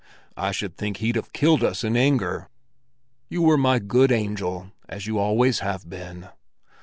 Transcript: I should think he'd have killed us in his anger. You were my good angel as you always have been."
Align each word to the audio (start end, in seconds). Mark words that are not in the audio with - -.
I 0.35 0.51
should 0.51 0.77
think 0.77 0.97
he'd 0.97 1.15
have 1.15 1.31
killed 1.31 1.63
us 1.63 1.83
in 1.83 1.93
his 1.93 2.01
anger. 2.01 2.49
You 3.29 3.43
were 3.43 3.55
my 3.55 3.77
good 3.77 4.11
angel 4.11 4.71
as 4.89 5.05
you 5.05 5.19
always 5.19 5.59
have 5.59 5.87
been." 5.87 6.29